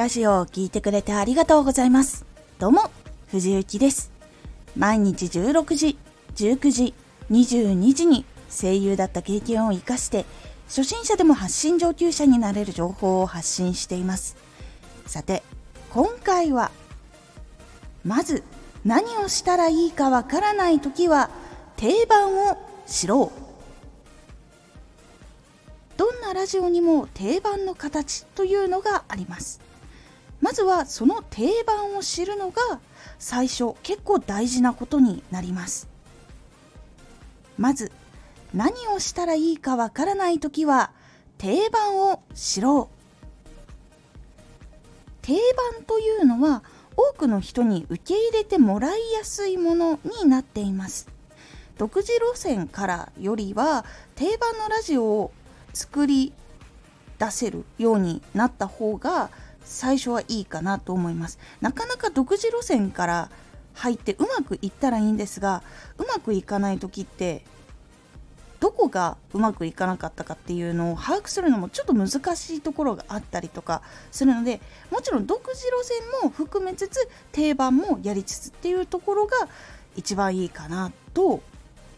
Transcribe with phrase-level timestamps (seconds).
[0.00, 2.24] ラジオを聴いてくれてありがとうございます。
[2.58, 2.90] どうも、
[3.26, 4.10] 藤幸です。
[4.74, 5.98] 毎日16時、
[6.36, 6.94] 19時、
[7.30, 10.24] 22時に声優だった経験を活かして、
[10.68, 14.38] 初心者でも発信上級者になれる情報を発信しています。
[15.04, 15.42] さて、
[15.90, 16.70] 今回は、
[18.02, 18.42] まず
[18.86, 21.28] 何をしたらいいかわからない時は
[21.76, 22.56] 定番を
[22.86, 23.40] 知ろう。
[25.98, 29.60] どんなラジオにも定番の形というのがあります。
[30.40, 32.80] まずはその定番を知るのが
[33.18, 35.88] 最初結構大事なことになります。
[37.58, 37.92] まず
[38.54, 40.92] 何をしたらいいかわからない時は
[41.38, 43.00] 定番を知ろう。
[45.22, 45.34] 定
[45.74, 46.62] 番というのは
[46.96, 51.08] 多くの人に受け入れてもらいやすいものになっています。
[51.76, 53.84] 独自路線からよりは
[54.14, 55.32] 定番のラジオを
[55.72, 56.32] 作り
[57.18, 59.30] 出せるようになった方が
[59.64, 61.38] 最初はいいかなと思います。
[61.60, 63.30] なかなか独自路線から
[63.74, 65.62] 入ってうまくいったらいいんですが
[65.98, 67.44] うまくいかない時って
[68.58, 73.80] どこがうまくいかなかったかっていうのを把握するのもちょっと難しいところがあったりとか
[74.10, 79.48] するのでもちろん独自路線も含めつつ定番もやりつつっていうところが
[79.96, 81.42] 一番いいかなと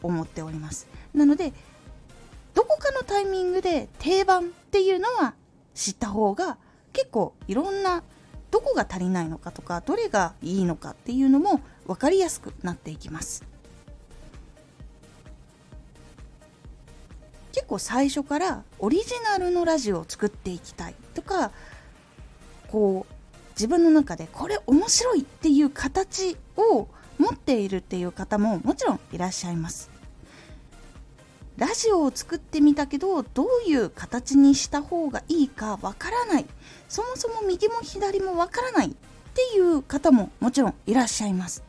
[0.02, 0.86] 思っております。
[1.14, 1.52] なので
[2.54, 5.34] どこかのタイミングで定番っていうのは
[5.74, 6.58] 知った方が
[6.92, 8.02] 結構いろんな
[8.50, 13.44] どこが足りないのかとかどれがいいのかっていうのも分かりやすくなっていきます。
[17.52, 21.50] 結構最初からオリジナルのラジオを作っていきたいとか
[22.68, 23.14] こう
[23.50, 29.90] 自分の中でこれ面白いっていう形を持っているっていう方ももちろんいらっしゃいます。
[31.56, 36.46] ラジオを作ってみたけどどういう形にした方がいいかわからない。
[36.88, 38.90] そもそも右も左もわからないっ
[39.34, 41.62] ていう方ももちろんいらっしゃいます。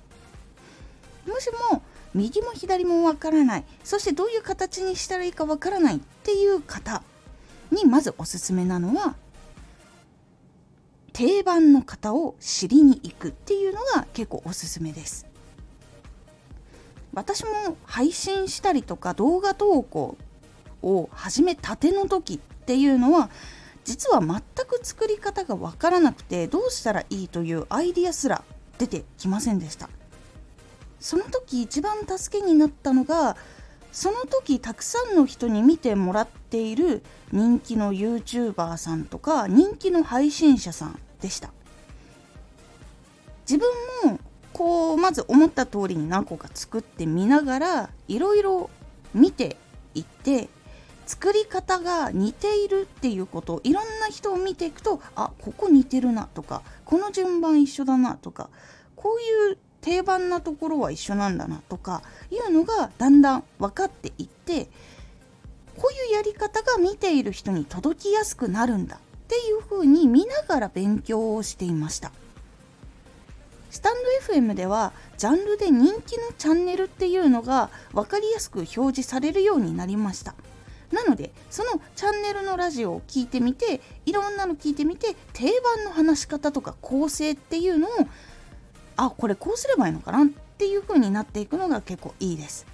[1.27, 1.81] もしも
[2.13, 3.65] 右も左もわからない。
[3.83, 7.03] そしてどういう形にしたらいいかわからないっていう方
[7.71, 9.15] にまずおすすめなのは
[11.11, 15.27] 定番の方を知りに行くっていうのが結構おすすめです。
[17.13, 20.17] 私も配信したりとか動画投稿
[20.81, 23.29] を始めたての時っていうのは
[23.83, 28.43] 実は全く作り方がわからなくてどうしたらいいというアイディアすら
[28.77, 29.89] 出てきませんでした。
[30.99, 33.35] その時一番助けになったのが
[33.91, 41.51] その時たくさんの人に見てもらっている人気の YouTuber さんとか人気の配信者さんでした。
[43.47, 43.69] 自分
[44.09, 44.19] も
[44.63, 48.69] こうまず思った通りに何個か作ってみながらいろいろ
[49.13, 49.57] 見て
[49.93, 50.47] いって
[51.05, 58.49] 作り方が似ているっていうことをいろんな人を見ていくとあここ似てるなとかこの順番一緒だなとか
[58.95, 62.01] こういう定番なところは一緒なんだなとか
[62.31, 64.69] いうのがだんだん分かっていって
[65.75, 72.13] こういうやり方が見ている人に届きやすくなるんだっていうふうに見ながら勉強をしていました。
[73.73, 73.95] スタン
[74.27, 80.35] ド FM ではジャンルで人気のチャンネルっていうのが分かりやすく表示されるようになりました。
[80.91, 87.91] なのでそのチャンネルのラジオを聞いてみていろんなの聞いてみて定番の話し方とか構成っていうのを
[88.95, 92.67] あこれこうすればいいのかなっていう風になっていくのが結構いいです。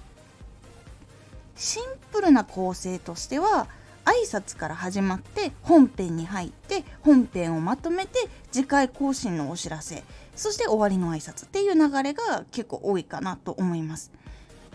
[1.56, 3.68] シンプルな構成としては
[4.04, 10.02] 挨拶から始まって本編に入って本編をまとめて次回更新のお知らせ。
[10.34, 14.10] そして終わりの挨拶っていう流れが結構多いかなと思います。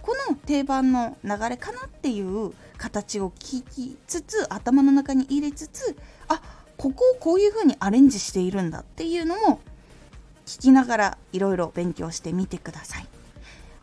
[0.02, 5.98] この定番の流れかなっていう形を聞きつつ頭の中に入れつつ
[6.28, 6.42] あ
[6.78, 9.60] ここをこういう風にアレンジしているんだっていうのも
[10.46, 13.08] 聞きながらいろいろ勉強してみてください。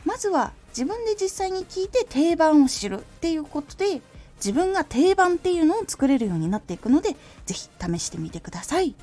[0.04, 4.00] まずは自分で実際に聞いて定番を知るっていうことで
[4.42, 7.14] 自分が定番っていうのを作れるようになっていくので
[7.46, 8.96] 是非試してみてください。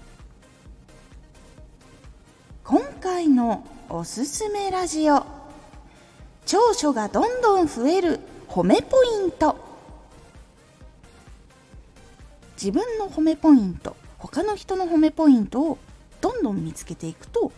[2.65, 5.25] 今回のおすすめラジオ。
[6.45, 8.19] 長所がどんどん増える
[8.49, 9.55] 褒めポイント。
[12.61, 15.77] 自分の褒めポイント他の人の褒めポイントを
[16.19, 17.53] どんどん見つけていくと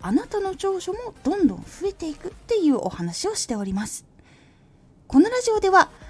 [0.00, 4.06] あなたの長所もどんどん増えていくっていうお話をしております。
[5.06, 5.90] このラジオでは